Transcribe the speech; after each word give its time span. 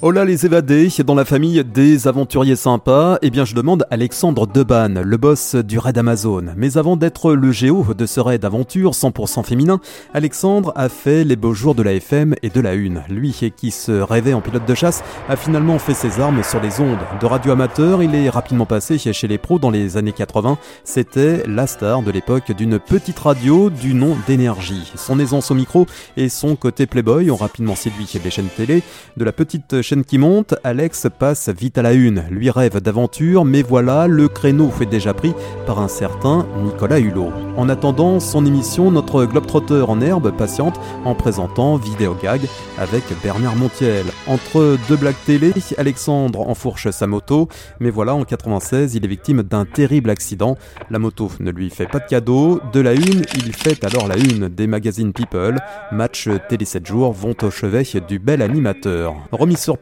Oh 0.00 0.12
là 0.12 0.24
les 0.24 0.46
évadés, 0.46 0.88
dans 1.04 1.16
la 1.16 1.24
famille 1.24 1.64
des 1.64 2.06
aventuriers 2.06 2.54
sympas, 2.54 3.18
eh 3.20 3.30
bien 3.30 3.44
je 3.44 3.56
demande 3.56 3.84
Alexandre 3.90 4.46
Deban, 4.46 5.02
le 5.02 5.16
boss 5.16 5.56
du 5.56 5.80
raid 5.80 5.98
Amazon. 5.98 6.44
Mais 6.56 6.78
avant 6.78 6.96
d'être 6.96 7.32
le 7.32 7.50
géo 7.50 7.84
de 7.98 8.06
ce 8.06 8.20
raid 8.20 8.40
d'aventure 8.40 8.92
100% 8.92 9.42
féminin, 9.42 9.80
Alexandre 10.14 10.72
a 10.76 10.88
fait 10.88 11.24
les 11.24 11.34
beaux 11.34 11.52
jours 11.52 11.74
de 11.74 11.82
la 11.82 11.94
FM 11.94 12.36
et 12.44 12.48
de 12.48 12.60
la 12.60 12.74
Une. 12.74 13.02
Lui 13.08 13.34
qui 13.56 13.72
se 13.72 13.90
rêvait 13.90 14.34
en 14.34 14.40
pilote 14.40 14.68
de 14.68 14.74
chasse 14.76 15.02
a 15.28 15.34
finalement 15.34 15.80
fait 15.80 15.94
ses 15.94 16.20
armes 16.20 16.44
sur 16.44 16.60
les 16.62 16.80
ondes. 16.80 17.00
De 17.20 17.26
radio 17.26 17.50
amateur, 17.50 18.00
il 18.00 18.14
est 18.14 18.30
rapidement 18.30 18.66
passé 18.66 18.98
chez 18.98 19.26
les 19.26 19.38
pros 19.38 19.58
dans 19.58 19.70
les 19.70 19.96
années 19.96 20.12
80. 20.12 20.58
C'était 20.84 21.42
la 21.48 21.66
star 21.66 22.02
de 22.02 22.12
l'époque 22.12 22.52
d'une 22.52 22.78
petite 22.78 23.18
radio 23.18 23.68
du 23.68 23.94
nom 23.94 24.16
d'énergie. 24.28 24.92
Son 24.94 25.18
aisance 25.18 25.50
au 25.50 25.54
micro 25.54 25.86
et 26.16 26.28
son 26.28 26.54
côté 26.54 26.86
playboy 26.86 27.32
ont 27.32 27.36
rapidement 27.36 27.74
séduit 27.74 28.08
les 28.22 28.30
chaînes 28.30 28.46
télé. 28.56 28.84
De 29.16 29.24
la 29.24 29.32
petite 29.32 29.82
chaîne 29.88 30.04
qui 30.04 30.18
monte, 30.18 30.54
Alex 30.64 31.06
passe 31.18 31.48
vite 31.48 31.78
à 31.78 31.82
la 31.82 31.94
une. 31.94 32.24
Lui 32.30 32.50
rêve 32.50 32.78
d'aventure, 32.78 33.46
mais 33.46 33.62
voilà, 33.62 34.06
le 34.06 34.28
créneau 34.28 34.68
fait 34.68 34.84
déjà 34.84 35.14
pris 35.14 35.32
par 35.66 35.78
un 35.78 35.88
certain 35.88 36.46
Nicolas 36.62 36.98
Hulot. 36.98 37.32
En 37.56 37.70
attendant 37.70 38.20
son 38.20 38.44
émission, 38.44 38.90
notre 38.90 39.24
globetrotter 39.24 39.80
en 39.88 40.02
herbe 40.02 40.30
patiente 40.36 40.78
en 41.06 41.14
présentant 41.14 41.76
Vidéo 41.76 42.14
Gag 42.22 42.42
avec 42.76 43.02
Bernard 43.22 43.56
Montiel. 43.56 44.04
Entre 44.26 44.76
deux 44.90 44.96
blagues 44.96 45.14
télé, 45.24 45.54
Alexandre 45.78 46.46
enfourche 46.46 46.90
sa 46.90 47.06
moto, 47.06 47.48
mais 47.80 47.88
voilà, 47.88 48.14
en 48.14 48.24
96, 48.24 48.94
il 48.94 49.06
est 49.06 49.08
victime 49.08 49.42
d'un 49.42 49.64
terrible 49.64 50.10
accident. 50.10 50.58
La 50.90 50.98
moto 50.98 51.30
ne 51.40 51.50
lui 51.50 51.70
fait 51.70 51.86
pas 51.86 52.00
de 52.00 52.06
cadeau. 52.06 52.60
De 52.74 52.80
la 52.80 52.92
une, 52.92 53.22
il 53.36 53.54
fait 53.54 53.82
alors 53.84 54.06
la 54.06 54.18
une 54.18 54.48
des 54.48 54.66
magazines 54.66 55.14
People. 55.14 55.56
Match 55.92 56.28
télé 56.50 56.66
7 56.66 56.86
jours 56.86 57.14
vont 57.14 57.34
au 57.40 57.50
chevet 57.50 57.84
du 58.06 58.18
bel 58.18 58.42
animateur. 58.42 59.14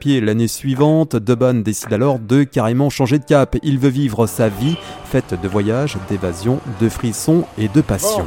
L'année 0.05 0.49
suivante, 0.49 1.17
Deban 1.17 1.55
décide 1.55 1.93
alors 1.93 2.19
de 2.19 2.45
carrément 2.45 2.91
changer 2.91 3.19
de 3.19 3.25
cap. 3.25 3.57
Il 3.63 3.79
veut 3.79 3.89
vivre 3.89 4.27
sa 4.27 4.49
vie 4.49 4.77
faite 5.05 5.35
de 5.41 5.49
voyages, 5.49 5.97
d'évasion, 6.09 6.61
de 6.81 6.89
frissons 6.89 7.45
et 7.59 7.69
de 7.69 7.81
passion. 7.81 8.27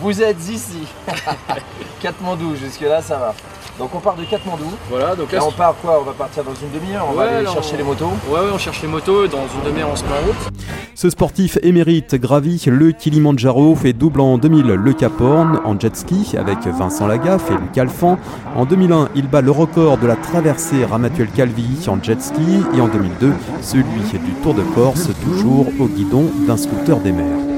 Vous 0.00 0.22
êtes 0.22 0.48
ici. 0.48 0.86
Katmandou, 2.00 2.54
jusque-là 2.56 3.02
ça 3.02 3.18
va. 3.18 3.34
Donc 3.78 3.90
on 3.94 3.98
part 3.98 4.14
de 4.16 4.24
Katmandou. 4.24 4.64
Voilà, 4.90 5.14
donc 5.16 5.32
là, 5.32 5.38
Là 5.38 5.44
on 5.48 5.52
part 5.52 5.74
quoi? 5.80 5.98
On 6.00 6.04
va 6.04 6.12
partir 6.12 6.44
dans 6.44 6.54
une 6.54 6.70
demi-heure, 6.78 7.06
on 7.08 7.16
Ouais, 7.18 7.24
va 7.24 7.36
aller 7.36 7.44
là, 7.46 7.52
chercher 7.52 7.74
on- 7.74 7.78
les 7.78 7.82
motos. 7.84 8.10
Ouais, 8.28 8.40
ouais, 8.40 8.50
on 8.52 8.58
cherche 8.58 8.82
les 8.82 8.88
motos, 8.88 9.26
dans 9.26 9.38
une 9.38 9.70
demi-heure 9.70 9.88
on 9.92 9.96
se 9.96 10.04
met 10.04 10.10
en 10.10 10.26
route. 10.26 10.52
Ce 10.94 11.08
sportif 11.08 11.56
émérite 11.62 12.14
gravit 12.16 12.62
le 12.66 12.92
Kilimanjaro, 12.92 13.74
fait 13.74 13.94
double 13.94 14.20
en 14.20 14.36
2000 14.36 14.66
le 14.66 14.92
Cap 14.92 15.18
Horn 15.20 15.60
en 15.64 15.78
jet 15.80 15.96
ski 15.96 16.34
avec 16.38 16.58
Vincent 16.66 17.06
Lagaffe 17.06 17.50
et 17.50 17.54
Luc 17.54 17.78
Alphand. 17.78 18.18
En 18.54 18.66
2001, 18.66 19.08
il 19.14 19.28
bat 19.28 19.40
le 19.40 19.50
record 19.50 19.96
de 19.96 20.06
la 20.06 20.16
traversée 20.16 20.84
Ramatuelle-Calvi 20.84 21.86
en 21.88 22.02
jet 22.02 22.20
ski 22.20 22.60
et 22.76 22.80
en 22.82 22.88
2002, 22.88 23.32
celui 23.62 23.84
du 24.12 24.32
Tour 24.42 24.52
de 24.54 24.62
Corse, 24.74 25.08
toujours 25.24 25.68
au 25.78 25.86
guidon 25.86 26.30
d'un 26.46 26.56
scooter 26.58 26.98
des 26.98 27.12
mers. 27.12 27.49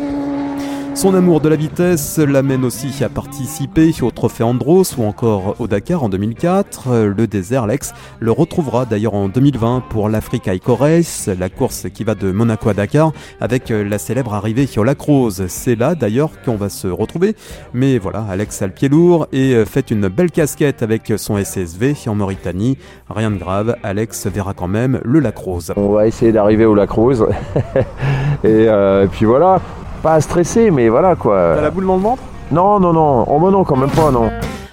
Son 0.94 1.14
amour 1.14 1.40
de 1.40 1.48
la 1.48 1.56
vitesse 1.56 2.18
l'amène 2.18 2.66
aussi 2.66 3.02
à 3.02 3.08
participer 3.08 3.92
au 4.02 4.10
Trophée 4.10 4.44
Andros 4.44 4.96
ou 4.98 5.04
encore 5.04 5.56
au 5.58 5.66
Dakar 5.66 6.04
en 6.04 6.10
2004. 6.10 7.06
Le 7.06 7.26
désert, 7.26 7.66
Lex, 7.66 7.94
le 8.20 8.30
retrouvera 8.30 8.84
d'ailleurs 8.84 9.14
en 9.14 9.28
2020 9.28 9.84
pour 9.88 10.10
High 10.10 10.60
Race, 10.66 11.30
la 11.36 11.48
course 11.48 11.86
qui 11.92 12.04
va 12.04 12.14
de 12.14 12.30
Monaco 12.30 12.68
à 12.68 12.74
Dakar 12.74 13.12
avec 13.40 13.70
la 13.70 13.98
célèbre 13.98 14.34
arrivée 14.34 14.68
au 14.76 14.84
Lac 14.84 15.00
Rose. 15.00 15.46
C'est 15.48 15.76
là 15.76 15.94
d'ailleurs 15.94 16.30
qu'on 16.44 16.56
va 16.56 16.68
se 16.68 16.88
retrouver. 16.88 17.36
Mais 17.72 17.96
voilà, 17.98 18.26
Alex 18.30 18.60
a 18.60 18.66
le 18.66 18.72
pied 18.72 18.90
lourd 18.90 19.26
et 19.32 19.64
fait 19.64 19.90
une 19.90 20.08
belle 20.08 20.30
casquette 20.30 20.82
avec 20.82 21.10
son 21.16 21.42
SSV 21.42 21.94
en 22.06 22.14
Mauritanie. 22.14 22.76
Rien 23.08 23.30
de 23.30 23.38
grave, 23.38 23.76
Alex 23.82 24.26
verra 24.26 24.52
quand 24.52 24.68
même 24.68 25.00
le 25.04 25.20
Lac 25.20 25.38
Rose. 25.38 25.72
On 25.76 25.88
va 25.88 26.06
essayer 26.06 26.32
d'arriver 26.32 26.66
au 26.66 26.74
lac 26.74 26.90
Rose. 26.90 27.26
et, 28.44 28.68
euh, 28.68 29.04
et 29.04 29.08
puis 29.08 29.24
voilà, 29.24 29.60
pas 30.02 30.14
à 30.14 30.20
stresser, 30.20 30.70
mais 30.70 30.88
voilà 30.88 31.14
quoi. 31.14 31.70
boule 31.70 31.86
dans 31.86 31.96
le 31.96 32.02
ventre? 32.02 32.22
Non, 32.50 32.80
non, 32.80 32.92
non, 32.92 33.24
oh 33.28 33.40
bah 33.40 33.50
non, 33.50 33.64
quand 33.64 33.76
même 33.76 33.90
pas, 33.90 34.10
non. 34.10 34.30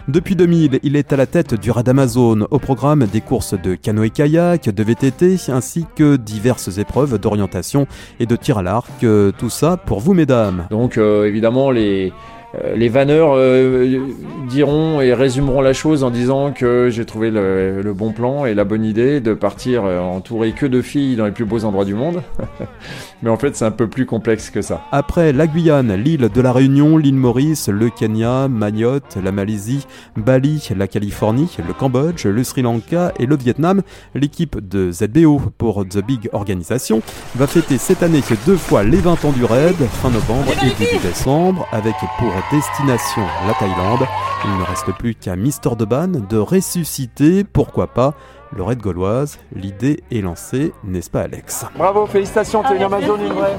Depuis 0.10 0.36
2000, 0.36 0.80
il 0.82 0.96
est 0.96 1.14
à 1.14 1.18
la 1.18 1.28
tête 1.28 1.54
du 1.54 1.70
Rad 1.70 1.88
Amazon, 1.88 2.48
au 2.50 2.58
programme 2.58 3.06
des 3.06 3.22
courses 3.22 3.54
de 3.54 3.76
canoë-kayak, 3.76 4.70
de 4.70 4.84
VTT, 4.84 5.36
ainsi 5.50 5.86
que 5.96 6.16
diverses 6.16 6.80
épreuves 6.80 7.20
d'orientation 7.20 7.86
et 8.20 8.26
de 8.26 8.36
tir 8.36 8.58
à 8.58 8.64
l'arc. 8.64 8.90
Tout 9.00 9.50
ça 9.50 9.78
pour 9.78 10.00
vous, 10.00 10.16
mesdames. 10.16 10.66
Donc 10.72 10.98
euh, 10.98 11.28
évidemment 11.28 11.70
les, 11.70 12.12
euh, 12.56 12.76
les 12.76 12.90
vanneurs 12.90 13.34
euh, 13.36 14.00
diront 14.50 15.02
et 15.02 15.14
résumeront 15.14 15.62
la 15.62 15.74
chose 15.74 16.04
en 16.04 16.10
disant 16.10 16.52
que 16.52 16.90
j'ai 16.90 17.06
trouvé 17.06 17.32
le, 17.32 17.94
bon 17.94 18.12
plan 18.12 18.46
et 18.46 18.54
la 18.54 18.64
bonne 18.64 18.84
idée 18.84 19.20
de 19.20 19.34
partir 19.34 19.86
euh, 19.86 20.00
entouré 20.00 20.52
que 20.52 20.66
de 20.66 20.82
filles 20.82 21.16
dans 21.16 21.26
les 21.26 21.32
plus 21.32 21.46
beaux 21.46 21.66
endroits 21.66 21.86
du 21.86 21.94
monde. 21.94 22.22
Mais 23.24 23.30
en 23.30 23.38
fait 23.38 23.56
c'est 23.56 23.66
un 23.66 23.72
peu 23.72 23.88
plus 23.88 24.06
complexe 24.06 24.50
que 24.50 24.62
ça. 24.62 24.82
Après 24.92 25.34
la 25.34 25.48
Guyane, 25.48 25.94
l'île 25.96 26.30
de 26.34 26.42
la 26.42 26.52
Réunion, 26.52 26.98
l'île 26.98 27.16
Maurice, 27.16 27.70
le 27.70 27.90
Kenya, 27.90 28.48
Mayotte, 28.48 29.18
la 29.22 29.32
Malaisie, 29.32 29.86
Bali, 30.16 30.70
la 30.76 30.88
Californie, 30.88 31.58
le 31.66 31.74
Cambodge, 31.74 32.26
le 32.26 32.44
Sri 32.44 32.62
Lanka 32.62 33.14
et 33.20 33.26
le 33.26 33.36
Vietnam, 33.38 33.82
l'équipe 34.16 34.58
de 34.68 34.92
ZBO 34.92 35.42
pour 35.58 35.88
The 35.88 36.06
Big 36.06 36.30
Organisation 36.34 37.02
va 37.36 37.48
fêter 37.48 37.78
cette 37.78 38.04
année 38.04 38.22
deux 38.46 38.58
fois 38.58 38.84
les 38.84 38.98
20 38.98 39.26
ans 39.26 39.32
du 39.32 39.44
raid, 39.44 39.76
fin 40.02 40.10
novembre 40.10 40.52
et 40.64 40.84
début 40.84 41.00
décembre, 41.02 41.68
avec 41.72 41.96
pour 42.18 42.32
destination 42.52 43.22
la 43.48 43.54
Thaïlande. 43.54 44.08
Il 44.46 44.58
ne 44.58 44.64
reste 44.64 44.92
plus 44.98 45.16
qu'à 45.16 45.36
Mister 45.36 45.72
Deban 45.78 46.08
de 46.08 46.38
ressusciter, 46.38 47.44
pourquoi 47.44 47.88
pas, 47.88 48.14
le 48.56 48.64
raid 48.64 48.80
gauloise. 48.80 49.38
L'idée 49.54 50.02
est 50.12 50.22
lancée, 50.22 50.74
n'est-ce 50.84 51.10
pas 51.10 51.22
Alex? 51.22 51.66
Bravo, 51.78 52.06
félicitations, 52.06 52.64
t'es 52.64 52.78
une 52.78 52.84
Amazon, 52.84 53.18
une 53.18 53.34
vraie. 53.34 53.58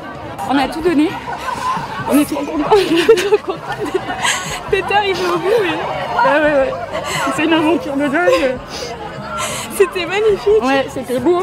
On 0.51 0.57
a 0.57 0.69
tout 0.69 0.81
donné. 0.81 1.09
On 2.11 2.19
est 2.19 2.25
trop 2.25 2.45
contents. 2.45 2.71
On 2.73 2.77
est 2.77 3.15
trop 3.15 3.37
contents 3.39 3.61
d'être 4.71 4.93
arrivé 4.93 5.21
au 5.27 5.39
bout. 5.39 5.49
Mais... 5.63 5.79
Ah 6.17 6.41
ouais, 6.41 6.53
ouais. 6.53 6.73
C'est 7.37 7.45
une 7.45 7.53
aventure 7.53 7.97
de 7.97 8.09
dingue. 8.09 8.59
C'était 9.77 10.07
magnifique. 10.07 10.63
Ouais, 10.63 10.87
c'était 10.89 11.19
beau. 11.19 11.43